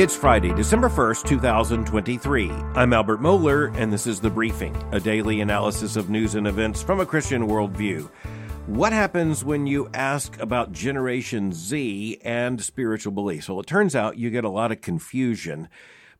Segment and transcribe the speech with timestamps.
[0.00, 2.50] It's Friday, December 1st, 2023.
[2.74, 6.82] I'm Albert Mohler, and this is The Briefing, a daily analysis of news and events
[6.82, 8.08] from a Christian worldview.
[8.64, 13.50] What happens when you ask about Generation Z and spiritual beliefs?
[13.50, 15.68] Well, it turns out you get a lot of confusion.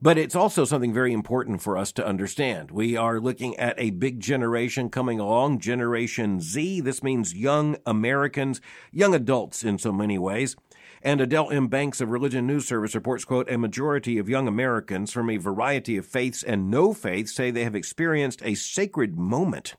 [0.03, 2.71] But it's also something very important for us to understand.
[2.71, 6.83] We are looking at a big generation coming along, Generation Z.
[6.83, 8.61] This means young Americans,
[8.93, 10.55] young adults in so many ways.
[11.03, 11.69] And Adelle M.
[11.69, 15.97] Banks of Religion News Service reports, quote, a majority of young Americans from a variety
[15.97, 19.77] of faiths and no faiths say they have experienced a sacred moment.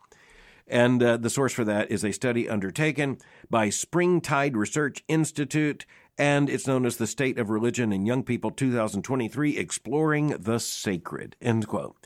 [0.68, 3.20] And uh, the source for that is a study undertaken
[3.50, 5.86] by Springtide Research Institute,
[6.18, 11.36] and it's known as the State of Religion in Young People 2023, Exploring the Sacred,
[11.42, 11.98] end quote.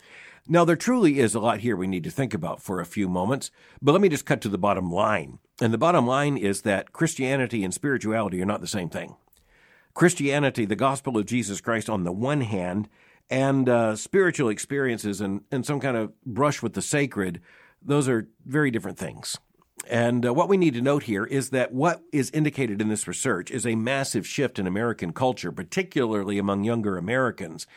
[0.47, 3.08] Now, there truly is a lot here we need to think about for a few
[3.08, 3.50] moments,
[3.81, 5.39] but let me just cut to the bottom line.
[5.62, 9.16] And the bottom line is that Christianity and spirituality are not the same thing.
[9.94, 12.89] Christianity, the gospel of Jesus Christ on the one hand,
[13.30, 17.42] and uh, spiritual experiences and, and some kind of brush with the sacred,
[17.81, 19.38] those are very different things.
[19.89, 23.08] And uh, what we need to note here is that what is indicated in this
[23.08, 27.67] research is a massive shift in American culture, particularly among younger Americans,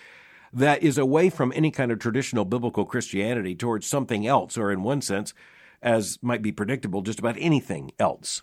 [0.53, 4.83] that is away from any kind of traditional biblical Christianity towards something else, or in
[4.83, 5.35] one sense,
[5.83, 8.43] as might be predictable, just about anything else.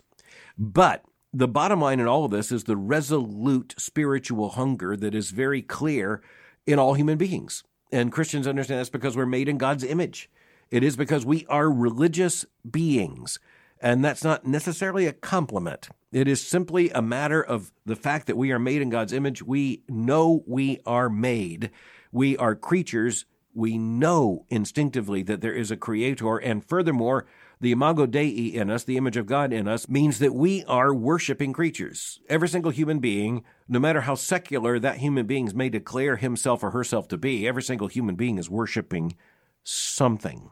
[0.58, 5.30] But the bottom line in all of this is the resolute spiritual hunger that is
[5.30, 6.22] very clear
[6.66, 7.62] in all human beings.
[7.92, 10.30] And Christians understand this because we're made in God's image.
[10.70, 13.38] It is because we are religious beings.
[13.80, 15.88] And that's not necessarily a compliment.
[16.10, 19.42] It is simply a matter of the fact that we are made in God's image.
[19.42, 21.70] We know we are made.
[22.10, 23.26] We are creatures
[23.56, 27.26] we know instinctively that there is a creator, and furthermore,
[27.60, 30.94] the imago Dei in us, the image of God in us, means that we are
[30.94, 32.20] worshiping creatures.
[32.28, 36.72] Every single human being, no matter how secular that human being may declare himself or
[36.72, 39.16] herself to be, every single human being is worshiping
[39.64, 40.50] something.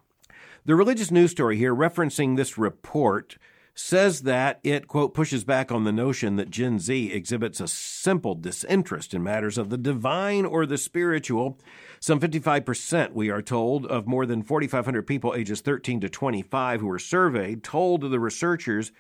[0.65, 3.37] The religious news story here referencing this report
[3.75, 8.35] says that it, quote, pushes back on the notion that Gen Z exhibits a simple
[8.35, 11.59] disinterest in matters of the divine or the spiritual.
[12.05, 16.87] Some 55%, we are told, of more than 4,500 people ages 13 to 25 who
[16.87, 18.93] were surveyed told the researchers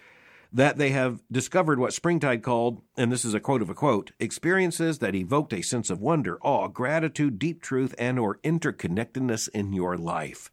[0.50, 4.12] that they have discovered what Springtide called, and this is a quote of a quote,
[4.19, 9.75] experiences that evoked a sense of wonder, awe, gratitude, deep truth, and or interconnectedness in
[9.75, 10.50] your life.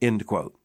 [0.00, 0.58] End quote.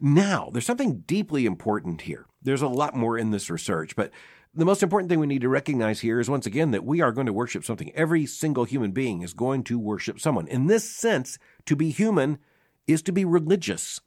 [0.00, 2.26] Now, there's something deeply important here.
[2.42, 4.10] There's a lot more in this research, but
[4.52, 7.12] the most important thing we need to recognize here is once again that we are
[7.12, 7.92] going to worship something.
[7.94, 10.48] Every single human being is going to worship someone.
[10.48, 12.38] In this sense, to be human
[12.86, 14.00] is to be religious.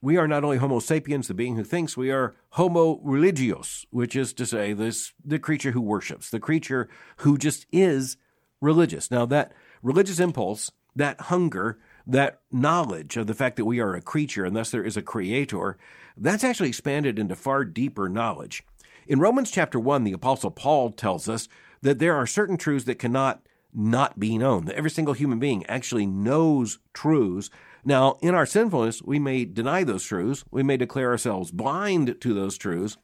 [0.00, 4.16] We are not only Homo sapiens, the being who thinks, we are Homo religios, which
[4.16, 8.16] is to say, this the creature who worships, the creature who just is
[8.60, 9.10] religious.
[9.10, 9.52] Now, that
[9.82, 14.54] religious impulse, that hunger, that knowledge of the fact that we are a creature and
[14.54, 15.78] thus there is a creator,
[16.16, 18.62] that's actually expanded into far deeper knowledge.
[19.06, 21.46] In Romans chapter 1, the Apostle Paul tells us
[21.82, 25.66] that there are certain truths that cannot not be known, that every single human being
[25.66, 27.50] actually knows truths.
[27.84, 32.32] Now, in our sinfulness, we may deny those truths, we may declare ourselves blind to
[32.32, 32.96] those truths,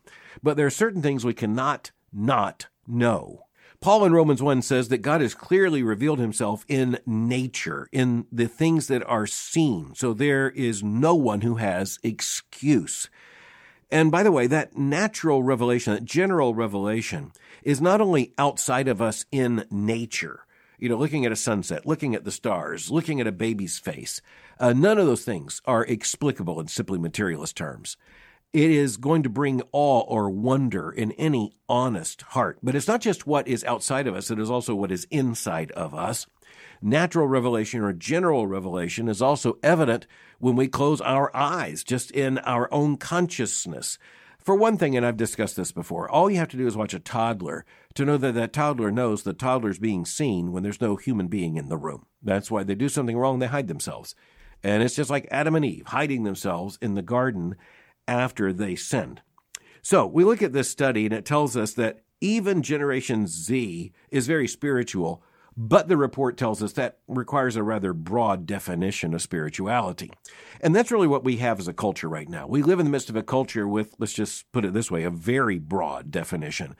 [0.42, 3.44] but there are certain things we cannot not know.
[3.80, 8.46] Paul in Romans 1 says that God has clearly revealed himself in nature, in the
[8.46, 9.94] things that are seen.
[9.94, 13.08] So there is no one who has excuse.
[13.90, 19.02] And by the way, that natural revelation, that general revelation, is not only outside of
[19.02, 20.46] us in nature,
[20.78, 24.22] you know, looking at a sunset, looking at the stars, looking at a baby's face.
[24.58, 27.96] Uh, none of those things are explicable in simply materialist terms.
[28.52, 32.58] It is going to bring awe or wonder in any honest heart.
[32.62, 35.70] But it's not just what is outside of us, it is also what is inside
[35.72, 36.26] of us.
[36.82, 40.06] Natural revelation or general revelation is also evident
[40.38, 43.98] when we close our eyes, just in our own consciousness.
[44.38, 46.94] For one thing, and I've discussed this before, all you have to do is watch
[46.94, 50.96] a toddler to know that that toddler knows the toddler's being seen when there's no
[50.96, 52.06] human being in the room.
[52.22, 54.14] That's why they do something wrong, they hide themselves.
[54.62, 57.56] And it's just like Adam and Eve hiding themselves in the garden
[58.08, 59.20] after they sinned.
[59.82, 64.26] So we look at this study and it tells us that even Generation Z is
[64.26, 65.22] very spiritual,
[65.56, 70.10] but the report tells us that requires a rather broad definition of spirituality.
[70.60, 72.46] And that's really what we have as a culture right now.
[72.46, 75.04] We live in the midst of a culture with, let's just put it this way,
[75.04, 76.76] a very broad definition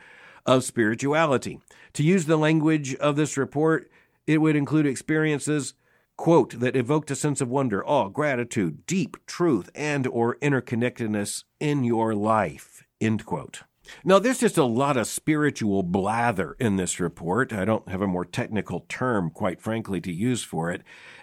[0.46, 1.60] of spirituality.
[1.94, 3.90] To use the language of this report,
[4.26, 5.74] it would include experiences
[6.16, 11.82] quote that evoked a sense of wonder, awe, gratitude, deep truth, and or interconnectedness in
[11.82, 13.62] your life, end quote.
[14.04, 17.52] Now, there's just a lot of spiritual blather in this report.
[17.52, 20.82] I don't have a more technical term, quite frankly, to use for it.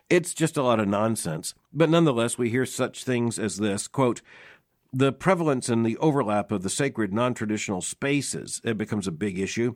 [0.10, 1.54] It's just a lot of nonsense.
[1.74, 4.22] But nonetheless, we hear such things as this quote,
[4.94, 9.38] the prevalence and the overlap of the sacred non traditional spaces, it becomes a big
[9.38, 9.75] issue.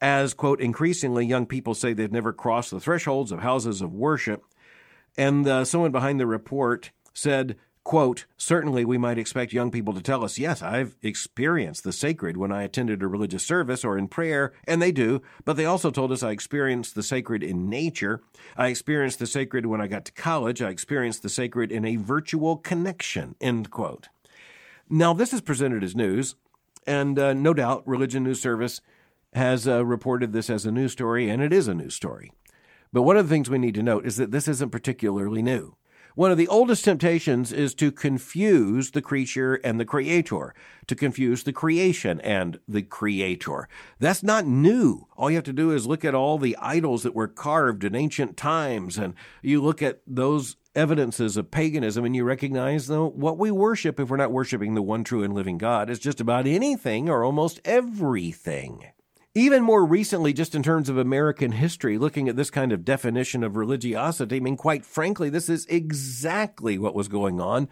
[0.00, 4.44] As, quote, increasingly young people say they've never crossed the thresholds of houses of worship.
[5.16, 7.56] And uh, someone behind the report said,
[7.86, 12.36] quote, certainly we might expect young people to tell us, yes, I've experienced the sacred
[12.36, 15.92] when I attended a religious service or in prayer, and they do, but they also
[15.92, 18.22] told us I experienced the sacred in nature.
[18.56, 20.60] I experienced the sacred when I got to college.
[20.60, 24.08] I experienced the sacred in a virtual connection, end quote.
[24.90, 26.34] Now, this is presented as news,
[26.88, 28.80] and uh, no doubt Religion News Service
[29.32, 32.32] has uh, reported this as a news story, and it is a news story.
[32.92, 35.76] But one of the things we need to note is that this isn't particularly new.
[36.16, 40.54] One of the oldest temptations is to confuse the creature and the creator,
[40.86, 43.68] to confuse the creation and the creator.
[43.98, 45.08] That's not new.
[45.18, 47.94] All you have to do is look at all the idols that were carved in
[47.94, 53.36] ancient times, and you look at those evidences of paganism and you recognize though what
[53.36, 56.46] we worship if we're not worshiping the one true and living God is just about
[56.46, 58.86] anything or almost everything.
[59.36, 63.44] Even more recently, just in terms of American history, looking at this kind of definition
[63.44, 67.68] of religiosity, I mean, quite frankly, this is exactly what was going on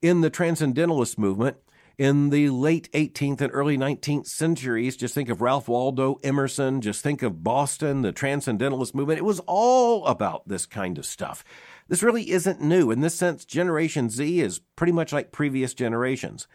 [0.00, 1.56] in the Transcendentalist movement
[1.98, 4.96] in the late 18th and early 19th centuries.
[4.96, 9.18] Just think of Ralph Waldo Emerson, just think of Boston, the Transcendentalist movement.
[9.18, 11.42] It was all about this kind of stuff.
[11.88, 12.92] This really isn't new.
[12.92, 16.46] In this sense, Generation Z is pretty much like previous generations.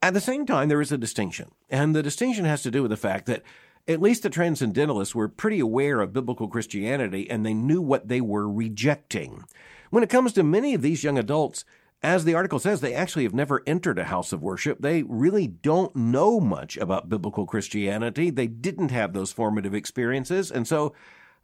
[0.00, 2.90] At the same time, there is a distinction, and the distinction has to do with
[2.90, 3.42] the fact that
[3.88, 8.20] at least the transcendentalists were pretty aware of biblical Christianity and they knew what they
[8.20, 9.44] were rejecting.
[9.90, 11.64] When it comes to many of these young adults,
[12.02, 14.78] as the article says, they actually have never entered a house of worship.
[14.80, 18.30] They really don't know much about biblical Christianity.
[18.30, 20.50] They didn't have those formative experiences.
[20.50, 20.94] And so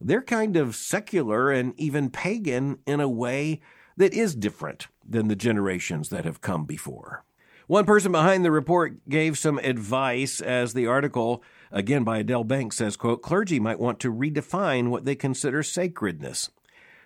[0.00, 3.60] they're kind of secular and even pagan in a way
[3.96, 7.24] that is different than the generations that have come before.
[7.72, 12.76] One person behind the report gave some advice as the article, again by Adelle Banks,
[12.76, 16.50] says, quote, clergy might want to redefine what they consider sacredness.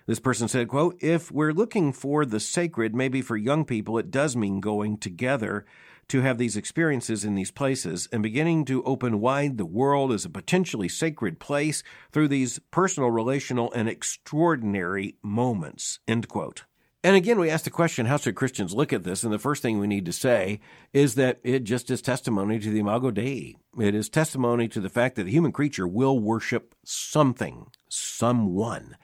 [0.07, 4.11] This person said, quote, if we're looking for the sacred, maybe for young people, it
[4.11, 5.65] does mean going together
[6.09, 10.25] to have these experiences in these places and beginning to open wide the world as
[10.25, 11.81] a potentially sacred place
[12.11, 15.99] through these personal, relational, and extraordinary moments.
[16.09, 16.65] End quote.
[17.07, 19.23] And again, we ask the question, how should Christians look at this?
[19.23, 20.59] And the first thing we need to say
[20.91, 23.55] is that it just is testimony to the Imago Dei.
[23.79, 28.97] It is testimony to the fact that the human creature will worship something, someone.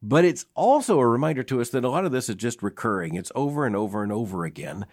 [0.00, 3.16] But it's also a reminder to us that a lot of this is just recurring.
[3.16, 4.86] It's over and over and over again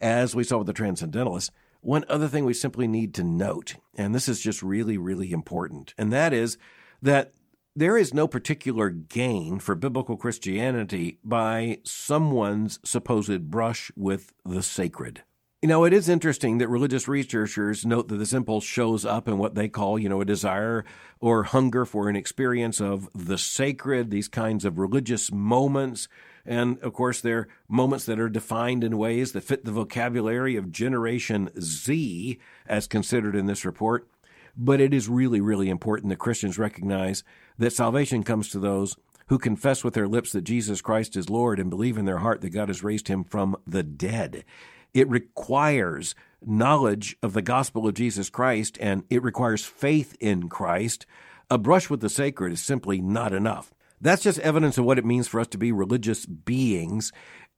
[0.00, 1.50] as we saw with the Transcendentalists,
[1.80, 5.94] one other thing we simply need to note, and this is just really, really important,
[5.98, 6.58] and that is
[7.02, 7.32] that
[7.76, 15.22] there is no particular gain for biblical Christianity by someone's supposed brush with the sacred.
[15.62, 19.38] You know, it is interesting that religious researchers note that this impulse shows up in
[19.38, 20.84] what they call, you know, a desire
[21.20, 26.06] or hunger for an experience of the sacred, these kinds of religious moments
[26.46, 30.72] and of course, they're moments that are defined in ways that fit the vocabulary of
[30.72, 34.08] Generation Z as considered in this report.
[34.56, 37.24] But it is really, really important that Christians recognize
[37.58, 38.96] that salvation comes to those
[39.28, 42.40] who confess with their lips that Jesus Christ is Lord and believe in their heart
[42.42, 44.44] that God has raised him from the dead.
[44.92, 51.06] It requires knowledge of the gospel of Jesus Christ and it requires faith in Christ.
[51.50, 53.72] A brush with the sacred is simply not enough.
[54.00, 57.12] That's just evidence of what it means for us to be religious beings.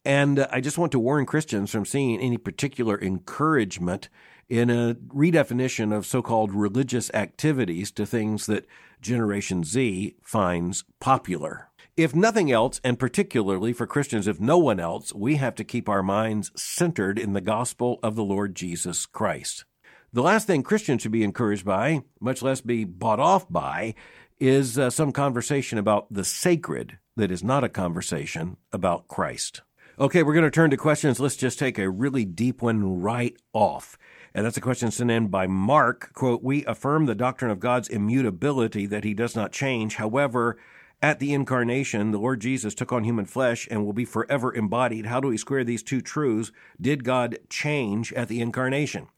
[0.05, 4.09] And uh, I just want to warn Christians from seeing any particular encouragement
[4.49, 8.67] in a redefinition of so called religious activities to things that
[9.01, 11.69] Generation Z finds popular.
[11.97, 15.89] If nothing else, and particularly for Christians, if no one else, we have to keep
[15.89, 19.65] our minds centered in the gospel of the Lord Jesus Christ.
[20.13, 23.95] The last thing Christians should be encouraged by, much less be bought off by,
[24.39, 29.63] is uh, some conversation about the sacred that is not a conversation about Christ.
[29.99, 31.19] Okay, we're going to turn to questions.
[31.19, 33.97] Let's just take a really deep one right off.
[34.37, 36.13] And that's a question sent in by Mark.
[36.13, 39.95] Quote, We affirm the doctrine of God's immutability, that he does not change.
[39.95, 40.59] However,
[41.01, 45.07] at the incarnation, the Lord Jesus took on human flesh and will be forever embodied.
[45.07, 46.53] How do we square these two truths?
[46.79, 49.09] Did God change at the incarnation?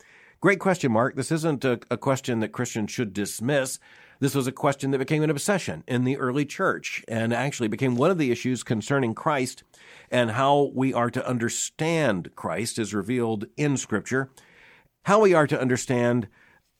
[0.40, 1.16] Great question, Mark.
[1.16, 3.80] This isn't a, a question that Christians should dismiss.
[4.20, 7.96] This was a question that became an obsession in the early church and actually became
[7.96, 9.64] one of the issues concerning Christ
[10.12, 14.30] and how we are to understand Christ as revealed in Scripture,
[15.04, 16.28] how we are to understand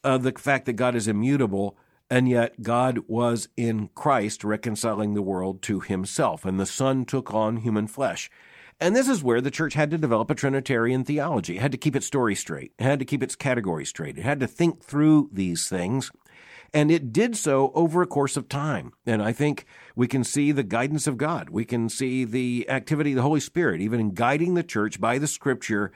[0.05, 1.77] uh, the fact that God is immutable,
[2.11, 7.33] and yet God was in Christ reconciling the world to himself, and the Son took
[7.35, 8.31] on human flesh.
[8.81, 11.57] And this is where the church had to develop a Trinitarian theology.
[11.57, 12.73] It had to keep its story straight.
[12.79, 14.17] It had to keep its category straight.
[14.17, 16.13] It had to think through these things.
[16.73, 18.93] And it did so over a course of time.
[19.05, 19.65] And I think
[19.97, 21.51] we can see the guidance of God.
[21.51, 25.19] We can see the activity of the Holy Spirit, even in guiding the church by
[25.19, 25.91] the scripture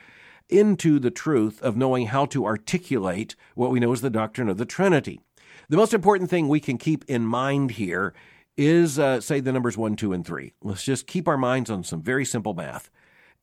[0.52, 4.58] into the truth of knowing how to articulate what we know as the doctrine of
[4.58, 5.20] the Trinity.
[5.68, 8.12] The most important thing we can keep in mind here
[8.56, 10.52] is, uh, say, the numbers one, two, and three.
[10.62, 12.90] Let's just keep our minds on some very simple math.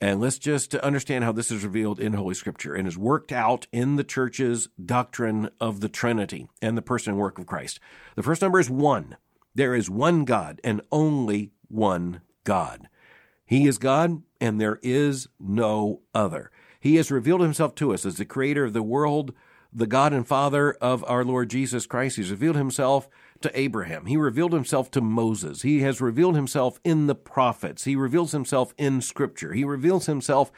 [0.01, 3.67] And let's just understand how this is revealed in Holy Scripture and is worked out
[3.71, 7.79] in the church's doctrine of the Trinity and the person and work of Christ.
[8.15, 9.17] The first number is one.
[9.55, 12.87] There is one God and only one God.
[13.45, 16.51] He is God and there is no other.
[16.79, 19.33] He has revealed himself to us as the creator of the world,
[19.71, 22.15] the God and Father of our Lord Jesus Christ.
[22.15, 23.09] He's revealed himself
[23.41, 24.05] to Abraham.
[24.05, 25.61] He revealed himself to Moses.
[25.61, 27.83] He has revealed himself in the prophets.
[27.83, 29.53] He reveals himself in Scripture.
[29.53, 30.51] He reveals himself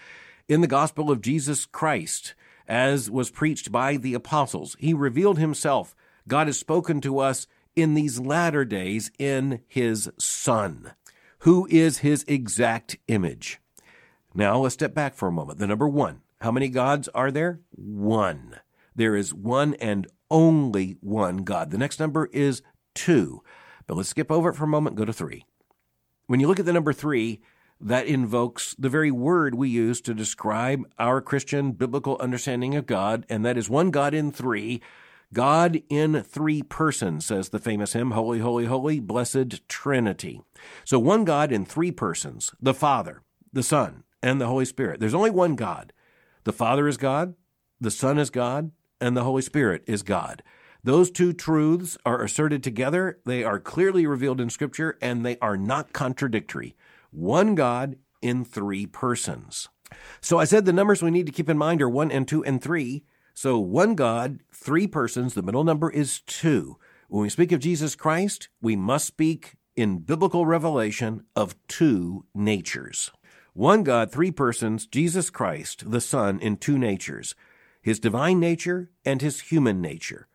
[0.48, 2.36] in the gospel of Jesus Christ,
[2.68, 4.76] as was preached by the apostles.
[4.80, 5.96] He revealed himself.
[6.28, 10.92] God has spoken to us in these latter days in his Son,
[11.40, 13.60] who is his exact image.
[14.34, 15.60] Now let's step back for a moment.
[15.60, 16.22] The number one.
[16.40, 17.60] How many gods are there?
[17.72, 18.60] One.
[18.96, 21.72] There is one and only one God.
[21.72, 22.62] The next number is
[22.96, 23.44] two.
[23.88, 25.46] But let's skip over it for a moment go to three.
[26.28, 27.42] When you look at the number three,
[27.80, 33.26] that invokes the very word we use to describe our Christian biblical understanding of God,
[33.28, 34.82] and that is one God in three.
[35.34, 40.42] God in three persons, says the famous hymn, Holy, Holy, Holy, Blessed Trinity.
[40.86, 45.00] So one God in three persons, the Father, the Son, and the Holy Spirit.
[45.00, 45.94] There's only one God.
[46.44, 47.36] The Father is God,
[47.80, 50.44] the Son is God, and the Holy Spirit is God.
[50.84, 53.20] Those two truths are asserted together.
[53.26, 56.76] They are clearly revealed in Scripture, and they are not contradictory.
[57.12, 59.70] One God in three persons.
[60.22, 62.44] So I said the numbers we need to keep in mind are one and two
[62.44, 63.04] and three.
[63.34, 66.78] So one God, three persons, the middle number is two.
[67.10, 73.12] When we speak of Jesus Christ, we must speak in biblical revelation of two natures.
[73.54, 77.36] One God, three persons, Jesus Christ, the Son, in two natures
[77.82, 80.28] his divine nature and his human nature.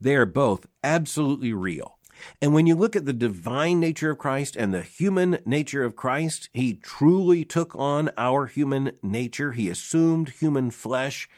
[0.00, 1.98] They are both absolutely real.
[2.40, 5.96] And when you look at the divine nature of Christ and the human nature of
[5.96, 9.52] Christ, he truly took on our human nature.
[9.52, 11.28] He assumed human flesh.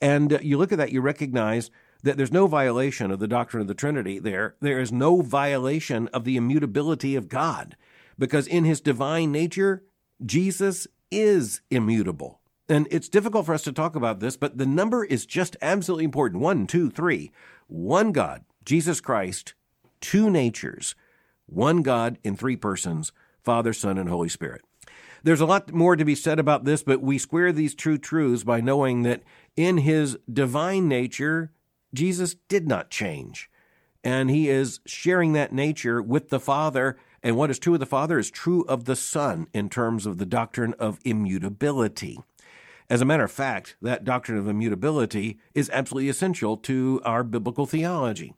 [0.00, 1.70] And you look at that, you recognize
[2.02, 4.54] that there's no violation of the doctrine of the Trinity there.
[4.60, 7.76] There is no violation of the immutability of God
[8.18, 9.84] because in his divine nature,
[10.24, 12.40] Jesus is immutable.
[12.68, 16.04] And it's difficult for us to talk about this, but the number is just absolutely
[16.04, 16.40] important.
[16.40, 17.30] One, two, three.
[17.66, 19.54] One God, Jesus Christ,
[20.00, 20.94] two natures,
[21.46, 23.12] one God in three persons,
[23.42, 24.62] Father, Son, and Holy Spirit.
[25.22, 28.42] There's a lot more to be said about this, but we square these true truths
[28.42, 29.22] by knowing that
[29.56, 31.52] in his divine nature,
[31.94, 33.48] Jesus did not change.
[34.02, 37.86] And he is sharing that nature with the Father and what is true of the
[37.86, 42.18] Father is true of the Son in terms of the doctrine of immutability.
[42.90, 47.64] As a matter of fact, that doctrine of immutability is absolutely essential to our biblical
[47.64, 48.34] theology.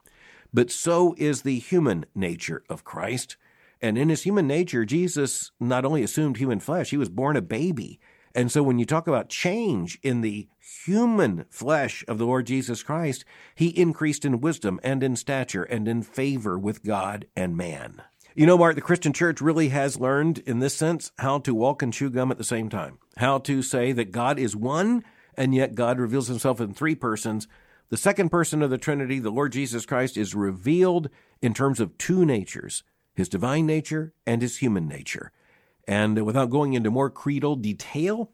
[0.52, 3.36] But so is the human nature of Christ.
[3.80, 7.42] And in his human nature, Jesus not only assumed human flesh, he was born a
[7.42, 7.98] baby.
[8.34, 10.48] And so when you talk about change in the
[10.84, 13.24] human flesh of the Lord Jesus Christ,
[13.54, 18.02] he increased in wisdom and in stature and in favor with God and man.
[18.36, 21.82] You know, Mark, the Christian church really has learned, in this sense, how to walk
[21.82, 22.98] and chew gum at the same time.
[23.18, 25.04] How to say that God is one,
[25.36, 27.46] and yet God reveals himself in three persons.
[27.90, 31.10] The second person of the Trinity, the Lord Jesus Christ, is revealed
[31.42, 32.82] in terms of two natures
[33.14, 35.30] his divine nature and his human nature.
[35.86, 38.32] And without going into more creedal detail,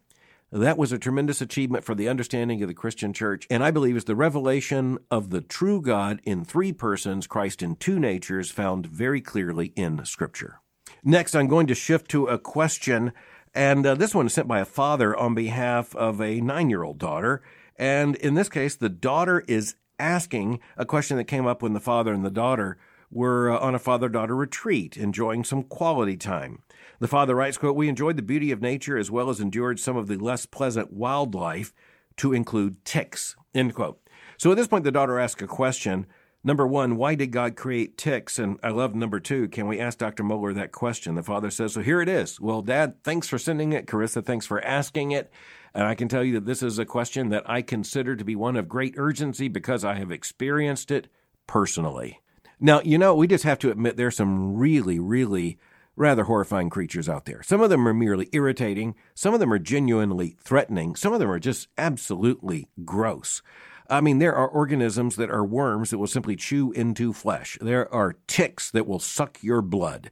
[0.52, 3.96] that was a tremendous achievement for the understanding of the Christian church, and I believe
[3.96, 8.86] is the revelation of the true God in three persons, Christ in two natures, found
[8.86, 10.60] very clearly in Scripture.
[11.04, 13.12] Next, I'm going to shift to a question,
[13.54, 16.82] and uh, this one is sent by a father on behalf of a nine year
[16.82, 17.42] old daughter.
[17.76, 21.80] And in this case, the daughter is asking a question that came up when the
[21.80, 22.76] father and the daughter
[23.10, 26.62] were uh, on a father daughter retreat, enjoying some quality time.
[27.00, 29.96] The father writes, quote, We enjoyed the beauty of nature as well as endured some
[29.96, 31.72] of the less pleasant wildlife
[32.18, 34.00] to include ticks, end quote.
[34.36, 36.06] So at this point, the daughter asks a question
[36.42, 38.38] Number one, why did God create ticks?
[38.38, 40.24] And I love number two, can we ask Dr.
[40.24, 41.14] Mohler that question?
[41.14, 42.40] The father says, So here it is.
[42.40, 43.86] Well, Dad, thanks for sending it.
[43.86, 45.30] Carissa, thanks for asking it.
[45.74, 48.34] And I can tell you that this is a question that I consider to be
[48.34, 51.08] one of great urgency because I have experienced it
[51.46, 52.20] personally.
[52.60, 55.58] Now, you know, we just have to admit there's some really, really
[55.96, 57.42] rather horrifying creatures out there.
[57.42, 61.30] Some of them are merely irritating, some of them are genuinely threatening, some of them
[61.30, 63.42] are just absolutely gross.
[63.88, 67.58] I mean, there are organisms that are worms that will simply chew into flesh.
[67.60, 70.10] There are ticks that will suck your blood.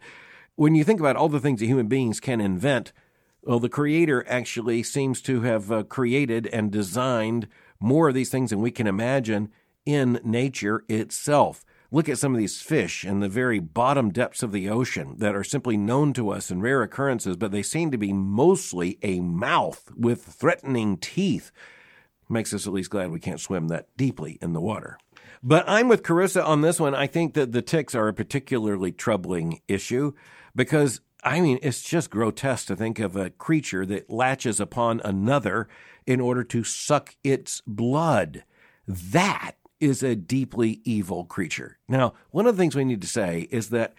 [0.57, 2.93] When you think about all the things that human beings can invent,
[3.43, 7.47] well, the Creator actually seems to have uh, created and designed
[7.79, 9.53] more of these things than we can imagine
[9.87, 11.65] in nature itself.
[11.91, 15.35] Look at some of these fish in the very bottom depths of the ocean that
[15.35, 19.21] are simply known to us in rare occurrences, but they seem to be mostly a
[19.21, 21.51] mouth with threatening teeth
[22.29, 24.99] makes us at least glad we can't swim that deeply in the water.
[25.43, 26.95] But I'm with Carissa on this one.
[26.95, 30.13] I think that the ticks are a particularly troubling issue
[30.55, 35.69] because, I mean, it's just grotesque to think of a creature that latches upon another
[36.07, 38.45] in order to suck its blood.
[38.87, 41.79] That is a deeply evil creature.
[41.89, 43.95] Now, one of the things we need to say is that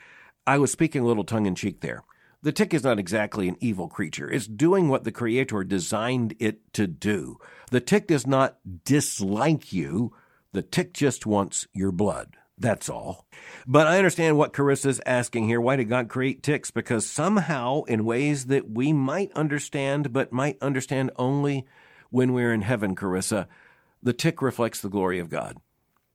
[0.45, 2.03] I was speaking a little tongue in cheek there.
[2.41, 4.31] The tick is not exactly an evil creature.
[4.31, 7.37] It's doing what the Creator designed it to do.
[7.69, 10.13] The tick does not dislike you.
[10.53, 12.37] The tick just wants your blood.
[12.57, 13.25] That's all.
[13.67, 15.61] But I understand what Carissa's asking here.
[15.61, 16.71] Why did God create ticks?
[16.71, 21.65] Because somehow, in ways that we might understand, but might understand only
[22.09, 23.47] when we're in heaven, Carissa,
[24.01, 25.57] the tick reflects the glory of God.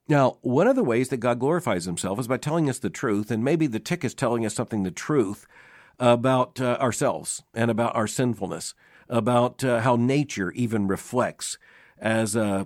[0.06, 3.30] Now, one of the ways that God glorifies himself is by telling us the truth,
[3.30, 5.46] and maybe the tick is telling us something the truth
[5.98, 8.74] about uh, ourselves and about our sinfulness,
[9.08, 11.56] about uh, how nature even reflects,
[11.98, 12.64] as uh,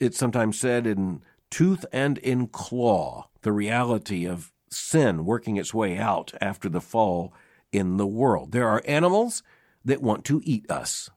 [0.00, 5.96] it's sometimes said, in tooth and in claw, the reality of sin working its way
[5.96, 7.32] out after the fall
[7.72, 8.50] in the world.
[8.50, 9.42] There are animals
[9.84, 11.08] that want to eat us.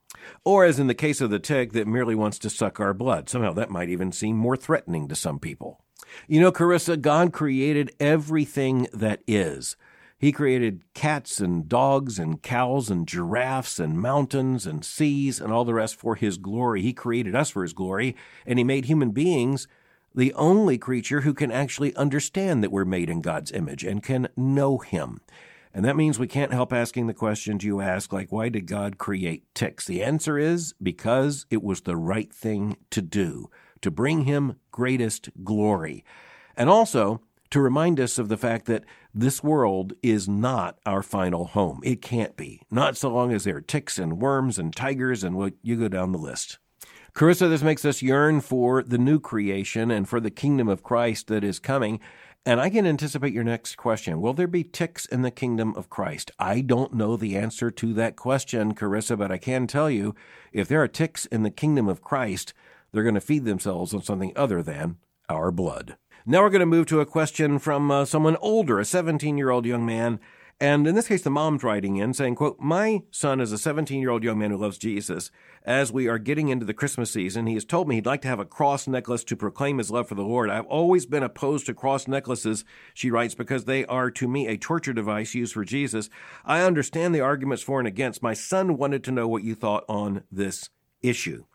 [0.44, 3.30] Or, as in the case of the tick, that merely wants to suck our blood.
[3.30, 5.82] Somehow that might even seem more threatening to some people.
[6.28, 9.76] You know, Carissa, God created everything that is.
[10.18, 15.66] He created cats and dogs and cows and giraffes and mountains and seas and all
[15.66, 16.82] the rest for His glory.
[16.82, 19.68] He created us for His glory, and He made human beings
[20.16, 24.30] the only creature who can actually understand that we're made in God's image and can
[24.38, 25.20] know Him.
[25.74, 28.98] And that means we can't help asking the questions you ask, like, why did God
[28.98, 29.86] create ticks?
[29.86, 33.50] The answer is because it was the right thing to do,
[33.82, 36.06] to bring Him greatest glory.
[36.56, 38.84] And also, to remind us of the fact that
[39.14, 41.80] this world is not our final home.
[41.84, 42.62] It can't be.
[42.72, 45.88] Not so long as there are ticks and worms and tigers and what you go
[45.88, 46.58] down the list.
[47.14, 51.28] Carissa, this makes us yearn for the new creation and for the kingdom of Christ
[51.28, 52.00] that is coming.
[52.46, 54.20] And I can anticipate your next question.
[54.20, 56.30] Will there be ticks in the kingdom of Christ?
[56.38, 60.14] I don't know the answer to that question, Carissa, but I can tell you
[60.52, 62.54] if there are ticks in the kingdom of Christ,
[62.92, 64.98] they're going to feed themselves on something other than
[65.30, 65.96] our blood.
[66.26, 69.50] Now we're going to move to a question from uh, someone older, a 17 year
[69.50, 70.20] old young man.
[70.60, 74.00] And in this case, the mom's writing in saying, quote, My son is a 17
[74.00, 75.32] year old young man who loves Jesus.
[75.66, 78.28] As we are getting into the Christmas season, he has told me he'd like to
[78.28, 80.50] have a cross necklace to proclaim his love for the Lord.
[80.50, 84.58] I've always been opposed to cross necklaces, she writes, because they are to me a
[84.58, 86.10] torture device used for Jesus.
[86.46, 88.24] I understand the arguments for and against.
[88.24, 90.70] My son wanted to know what you thought on this
[91.02, 91.46] issue.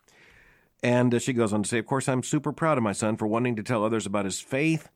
[0.81, 3.17] And uh, she goes on to say, Of course, I'm super proud of my son
[3.17, 4.89] for wanting to tell others about his faith.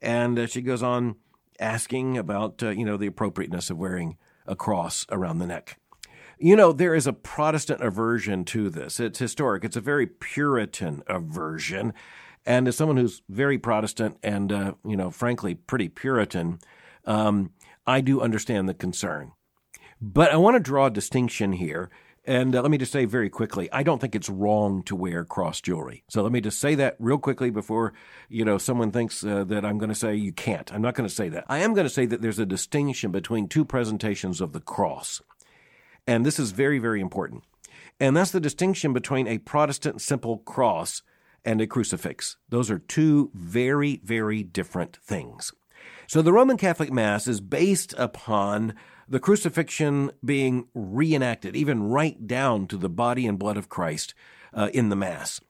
[0.00, 1.16] And uh, she goes on
[1.60, 5.78] asking about, uh, you know, the appropriateness of wearing a cross around the neck.
[6.38, 8.98] You know, there is a Protestant aversion to this.
[8.98, 9.62] It's historic.
[9.62, 11.92] It's a very Puritan aversion.
[12.46, 16.58] And as someone who's very Protestant and, uh, you know, frankly, pretty Puritan,
[17.04, 17.50] um,
[17.86, 19.32] I do understand the concern.
[20.00, 21.90] But I want to draw a distinction here
[22.24, 25.24] and uh, let me just say very quickly, I don't think it's wrong to wear
[25.24, 26.04] cross jewelry.
[26.08, 27.94] So let me just say that real quickly before
[28.28, 30.72] you know someone thinks uh, that I'm going to say you can't.
[30.72, 31.44] I'm not going to say that.
[31.48, 35.22] I am going to say that there's a distinction between two presentations of the cross,
[36.06, 37.44] and this is very very important.
[37.98, 41.02] And that's the distinction between a Protestant simple cross
[41.44, 42.36] and a crucifix.
[42.50, 45.52] Those are two very very different things.
[46.06, 48.74] So the Roman Catholic Mass is based upon
[49.10, 54.14] the crucifixion being reenacted, even right down to the body and blood of Christ
[54.54, 55.40] uh, in the Mass.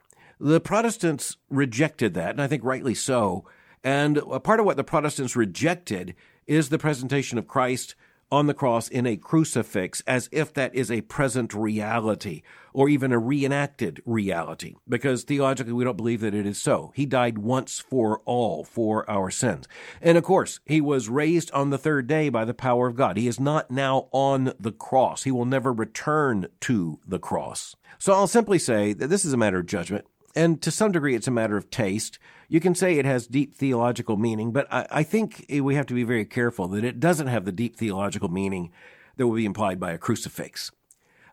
[0.41, 3.45] The Protestants rejected that, and I think rightly so.
[3.85, 6.15] And a part of what the Protestants rejected
[6.47, 7.95] is the presentation of Christ
[8.31, 13.13] on the cross in a crucifix as if that is a present reality or even
[13.13, 16.93] a reenacted reality, because theologically we don't believe that it is so.
[16.95, 19.67] He died once for all for our sins.
[20.01, 23.17] And of course, he was raised on the third day by the power of God.
[23.17, 25.25] He is not now on the cross.
[25.25, 27.75] He will never return to the cross.
[27.99, 31.15] So I'll simply say that this is a matter of judgment, and to some degree
[31.15, 32.19] it's a matter of taste.
[32.49, 35.95] You can say it has deep theological meaning, but I, I think we have to
[35.95, 38.71] be very careful that it doesn't have the deep theological meaning
[39.17, 40.71] that would be implied by a crucifix.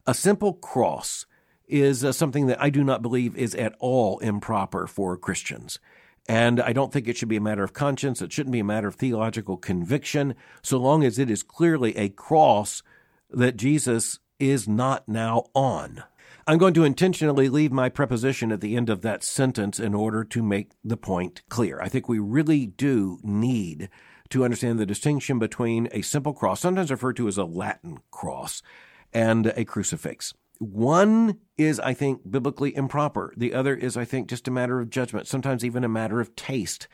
[0.06, 1.26] A simple cross
[1.68, 5.80] is uh, something that I do not believe is at all improper for Christians.
[6.30, 8.22] And I don't think it should be a matter of conscience.
[8.22, 12.10] It shouldn't be a matter of theological conviction, so long as it is clearly a
[12.10, 12.84] cross
[13.30, 16.04] that Jesus is not now on.
[16.50, 20.24] I'm going to intentionally leave my preposition at the end of that sentence in order
[20.24, 21.82] to make the point clear.
[21.82, 23.90] I think we really do need
[24.30, 28.62] to understand the distinction between a simple cross, sometimes referred to as a Latin cross,
[29.12, 30.34] and a crucifix.
[30.60, 33.34] One is, I think, biblically improper.
[33.36, 36.34] The other is, I think, just a matter of judgment, sometimes even a matter of
[36.38, 36.88] taste.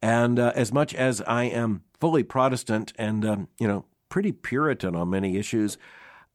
[0.00, 4.96] And uh, as much as I am fully Protestant and, um, you know, pretty Puritan
[4.96, 5.76] on many issues,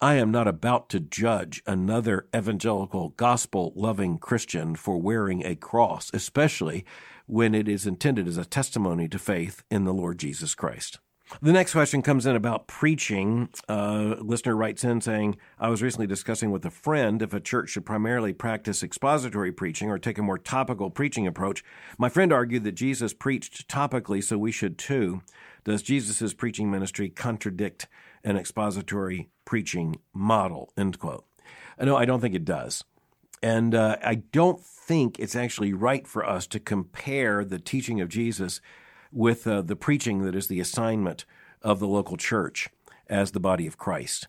[0.01, 6.09] I am not about to judge another evangelical, gospel loving Christian for wearing a cross,
[6.13, 6.85] especially
[7.25, 10.99] when it is intended as a testimony to faith in the Lord Jesus Christ.
[11.41, 13.49] The next question comes in about preaching.
[13.67, 17.71] A listener writes in saying, I was recently discussing with a friend if a church
[17.71, 21.61] should primarily practice expository preaching or take a more topical preaching approach.
[21.97, 25.21] My friend argued that Jesus preached topically, so we should too.
[25.65, 27.89] Does Jesus' preaching ministry contradict
[28.23, 31.25] an expository preaching model, end quote.
[31.81, 32.83] No, I don't think it does.
[33.41, 38.09] And uh, I don't think it's actually right for us to compare the teaching of
[38.09, 38.59] Jesus
[39.11, 41.25] with uh, the preaching that is the assignment
[41.61, 42.69] of the local church
[43.07, 44.27] as the body of Christ.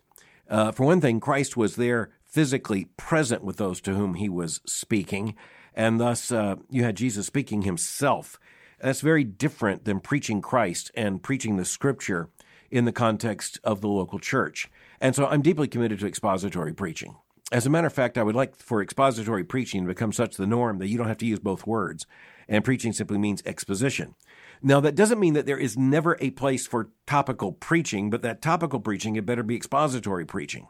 [0.49, 4.61] Uh, for one thing, Christ was there physically present with those to whom he was
[4.65, 5.35] speaking,
[5.75, 8.39] and thus uh, you had Jesus speaking himself.
[8.81, 12.31] That's very different than preaching Christ and preaching the scripture
[12.71, 14.71] in the context of the local church.
[15.01, 17.17] And so I'm deeply committed to expository preaching.
[17.53, 20.47] As a matter of fact, I would like for expository preaching to become such the
[20.47, 22.07] norm that you don't have to use both words,
[22.49, 24.15] and preaching simply means exposition.
[24.63, 28.43] Now, that doesn't mean that there is never a place for topical preaching, but that
[28.43, 30.69] topical preaching had better be expository preaching,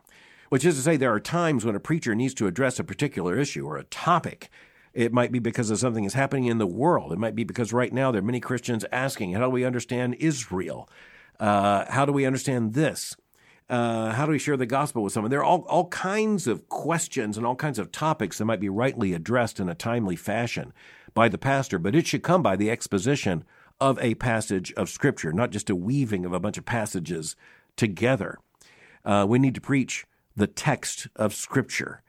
[0.48, 3.36] which is to say, there are times when a preacher needs to address a particular
[3.36, 4.48] issue or a topic.
[4.94, 7.12] It might be because of something is happening in the world.
[7.12, 10.14] It might be because right now there are many Christians asking, How do we understand
[10.14, 10.88] Israel?
[11.40, 13.16] Uh, how do we understand this?
[13.70, 15.30] Uh, how do we share the gospel with someone?
[15.30, 18.68] There are all, all kinds of questions and all kinds of topics that might be
[18.68, 20.72] rightly addressed in a timely fashion
[21.14, 23.44] by the pastor, but it should come by the exposition
[23.80, 27.36] of a passage of Scripture, not just a weaving of a bunch of passages
[27.76, 28.38] together.
[29.04, 30.04] Uh, we need to preach
[30.36, 32.02] the text of Scripture.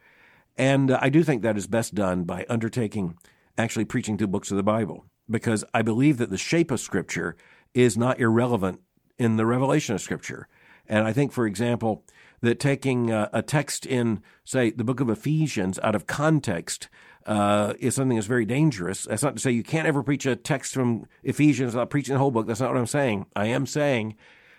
[0.57, 3.17] And uh, I do think that is best done by undertaking
[3.57, 7.35] actually preaching through books of the Bible, because I believe that the shape of Scripture
[7.73, 8.81] is not irrelevant
[9.21, 10.47] in the revelation of Scripture.
[10.87, 12.03] And I think, for example,
[12.41, 16.89] that taking uh, a text in, say, the book of Ephesians out of context
[17.27, 19.03] uh, is something that's very dangerous.
[19.03, 22.19] That's not to say you can't ever preach a text from Ephesians without preaching the
[22.19, 22.47] whole book.
[22.47, 23.27] That's not what I'm saying.
[23.35, 24.15] I am saying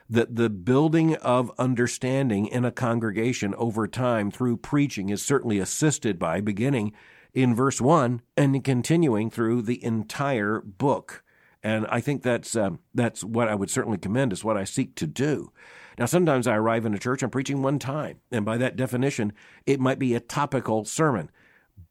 [0.08, 6.20] that the building of understanding in a congregation over time through preaching is certainly assisted
[6.20, 6.92] by beginning
[7.34, 11.24] in verse 1 and continuing through the entire book.
[11.62, 14.32] And I think that's um, that's what I would certainly commend.
[14.32, 15.52] Is what I seek to do.
[15.98, 19.32] Now, sometimes I arrive in a church, I'm preaching one time, and by that definition,
[19.66, 21.30] it might be a topical sermon.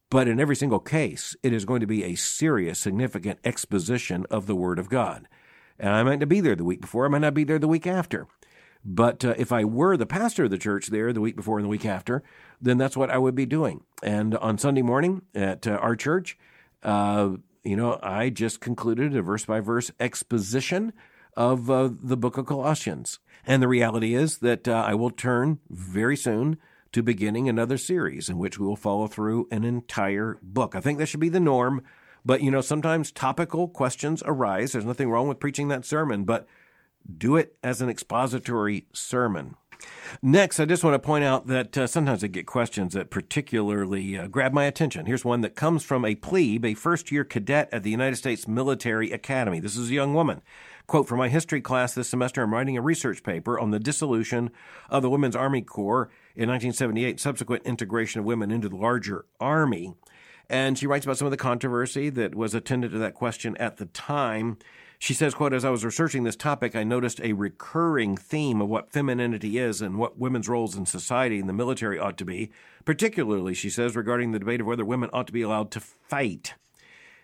[0.09, 4.45] But in every single case, it is going to be a serious, significant exposition of
[4.45, 5.27] the Word of God.
[5.79, 7.67] And I might not be there the week before, I might not be there the
[7.67, 8.27] week after.
[8.83, 11.65] But uh, if I were the pastor of the church there the week before and
[11.65, 12.23] the week after,
[12.59, 13.83] then that's what I would be doing.
[14.01, 16.37] And on Sunday morning at uh, our church,
[16.83, 20.93] uh, you know, I just concluded a verse by verse exposition
[21.37, 23.19] of uh, the book of Colossians.
[23.45, 26.57] And the reality is that uh, I will turn very soon
[26.91, 30.75] to beginning another series in which we will follow through an entire book.
[30.75, 31.83] I think that should be the norm.
[32.23, 34.73] But, you know, sometimes topical questions arise.
[34.73, 36.47] There's nothing wrong with preaching that sermon, but
[37.17, 39.55] do it as an expository sermon.
[40.21, 44.17] Next, I just want to point out that uh, sometimes I get questions that particularly
[44.17, 45.05] uh, grab my attention.
[45.05, 48.47] Here's one that comes from a plebe, a first year cadet at the United States
[48.47, 49.59] Military Academy.
[49.59, 50.41] This is a young woman.
[50.87, 54.51] Quote, from my history class this semester, I'm writing a research paper on the dissolution
[54.89, 59.93] of the Women's Army Corps in 1978, subsequent integration of women into the larger Army.
[60.49, 63.77] And she writes about some of the controversy that was attendant to that question at
[63.77, 64.57] the time.
[65.01, 68.69] She says, quote, as I was researching this topic, I noticed a recurring theme of
[68.69, 72.51] what femininity is and what women's roles in society and the military ought to be,
[72.85, 76.53] particularly, she says, regarding the debate of whether women ought to be allowed to fight.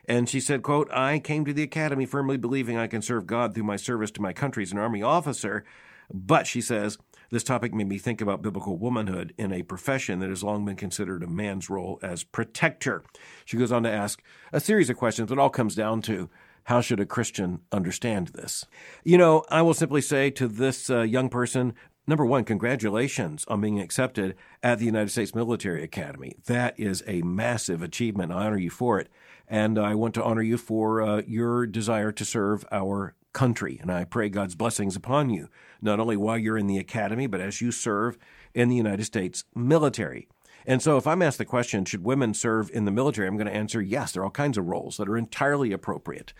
[0.05, 3.53] And she said, quote, I came to the academy firmly believing I can serve God
[3.53, 5.63] through my service to my country as an Army officer.
[6.11, 6.97] But, she says,
[7.29, 10.77] this topic made me think about biblical womanhood in a profession that has long been
[10.77, 13.03] considered a man's role as protector.
[13.45, 15.31] She goes on to ask a series of questions.
[15.31, 16.31] It all comes down to
[16.67, 18.65] how should a Christian understand this?
[19.05, 21.73] You know, I will simply say to this uh, young person,
[22.05, 26.35] number one, congratulations on being accepted at the United States Military Academy.
[26.47, 28.33] That is a massive achievement.
[28.33, 29.07] I honor you for it.
[29.47, 33.79] And I want to honor you for uh, your desire to serve our country.
[33.81, 35.47] And I pray God's blessings upon you,
[35.81, 38.17] not only while you're in the academy, but as you serve
[38.53, 40.27] in the United States military.
[40.65, 43.25] And so, if I'm asked the question, should women serve in the military?
[43.25, 44.11] I'm going to answer yes.
[44.11, 46.33] There are all kinds of roles that are entirely appropriate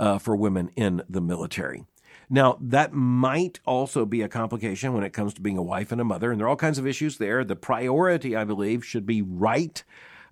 [0.00, 1.84] uh, for women in the military.
[2.28, 6.00] Now, that might also be a complication when it comes to being a wife and
[6.00, 7.44] a mother, and there are all kinds of issues there.
[7.44, 9.82] The priority, I believe, should be right.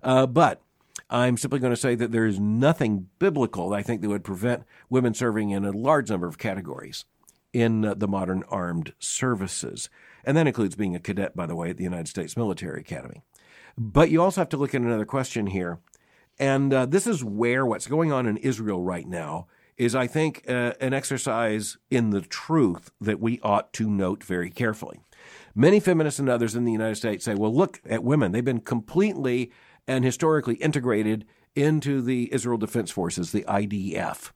[0.01, 0.61] Uh, but
[1.09, 4.63] I'm simply going to say that there is nothing biblical, I think, that would prevent
[4.89, 7.05] women serving in a large number of categories
[7.51, 9.89] in uh, the modern armed services.
[10.23, 13.21] And that includes being a cadet, by the way, at the United States Military Academy.
[13.77, 15.79] But you also have to look at another question here.
[16.39, 19.47] And uh, this is where what's going on in Israel right now
[19.79, 24.51] is, I think, uh, an exercise in the truth that we ought to note very
[24.51, 24.99] carefully.
[25.55, 28.31] Many feminists and others in the United States say, well, look at women.
[28.31, 29.51] They've been completely
[29.87, 34.31] and historically integrated into the Israel Defense Forces, the IDF.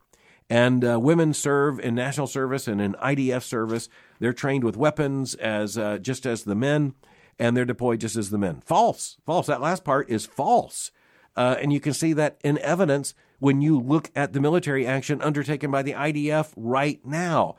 [0.49, 3.89] And uh, women serve in national service and in IDF service.
[4.19, 6.95] They're trained with weapons as uh, just as the men
[7.37, 8.61] and they're deployed just as the men.
[8.65, 9.17] False.
[9.25, 9.47] False.
[9.47, 10.91] That last part is false.
[11.35, 15.21] Uh, and you can see that in evidence when you look at the military action
[15.21, 17.57] undertaken by the IDF right now.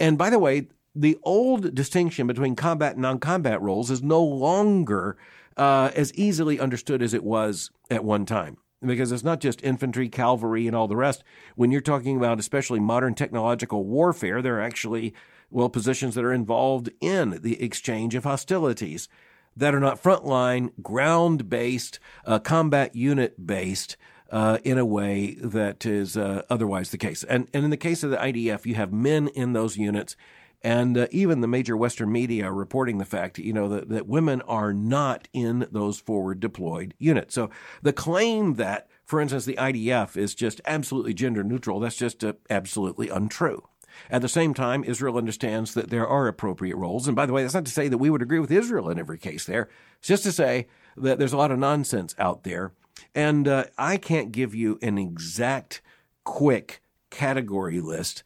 [0.00, 4.20] And by the way, the old distinction between combat and non combat roles is no
[4.20, 5.16] longer
[5.56, 8.56] uh, as easily understood as it was at one time.
[8.84, 11.22] Because it's not just infantry, cavalry, and all the rest.
[11.54, 15.14] When you're talking about especially modern technological warfare, there are actually
[15.48, 19.08] well, positions that are involved in the exchange of hostilities
[19.56, 23.96] that are not frontline, ground based, uh, combat unit based.
[24.30, 27.24] Uh, in a way that is uh, otherwise the case.
[27.24, 30.14] And, and in the case of the IDF, you have men in those units,
[30.62, 34.06] and uh, even the major Western media are reporting the fact, you know, that, that
[34.06, 37.34] women are not in those forward deployed units.
[37.34, 37.50] So
[37.82, 42.34] the claim that, for instance, the IDF is just absolutely gender neutral, that's just uh,
[42.48, 43.66] absolutely untrue.
[44.10, 47.06] At the same time, Israel understands that there are appropriate roles.
[47.06, 48.98] And by the way, that's not to say that we would agree with Israel in
[48.98, 49.68] every case there.
[49.98, 52.72] It's just to say that there's a lot of nonsense out there.
[53.14, 55.82] And uh, I can't give you an exact,
[56.24, 58.22] quick category list,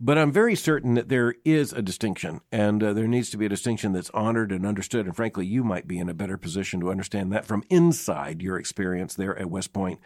[0.00, 3.46] but I'm very certain that there is a distinction, and uh, there needs to be
[3.46, 5.06] a distinction that's honored and understood.
[5.06, 8.58] And frankly, you might be in a better position to understand that from inside your
[8.58, 9.98] experience there at West Point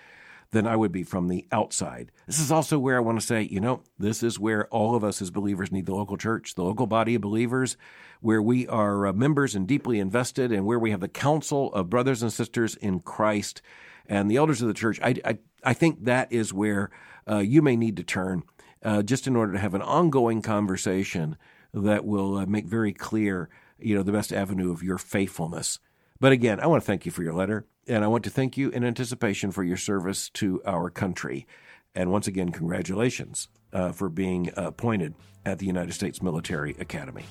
[0.51, 2.13] than I would be from the outside.
[2.27, 5.03] This is also where I want to say, you know, this is where all of
[5.03, 7.77] us as believers need the local church, the local body of believers,
[8.21, 11.91] where we are uh, members and deeply invested, and where we have the counsel of
[11.91, 13.61] brothers and sisters in Christ
[14.07, 15.01] and the elders of the church.
[15.03, 16.91] I, I, I think that is where
[17.29, 18.43] uh, you may need to turn
[18.83, 21.37] uh, just in order to have an ongoing conversation
[21.73, 25.79] that will uh, make very clear, you know, the best avenue of your faithfulness.
[26.21, 27.67] But again, I want to thank you for your letter.
[27.88, 31.47] And I want to thank you in anticipation for your service to our country.
[31.95, 37.25] And once again, congratulations uh, for being appointed at the United States Military Academy.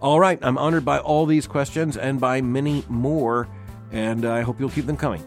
[0.00, 3.48] All right, I'm honored by all these questions and by many more,
[3.90, 5.26] and I hope you'll keep them coming.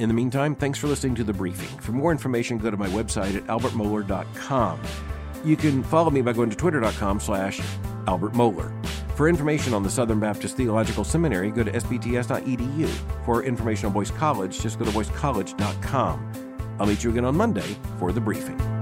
[0.00, 1.78] In the meantime, thanks for listening to the briefing.
[1.78, 4.80] For more information, go to my website at albertmohler.com.
[5.44, 7.60] You can follow me by going to twitter.com slash
[8.06, 8.72] albertmohler.
[9.16, 12.88] For information on the Southern Baptist Theological Seminary, go to sbts.edu.
[13.24, 16.32] For information on Boyce College, just go to boycecollege.com.
[16.80, 18.81] I'll meet you again on Monday for the briefing.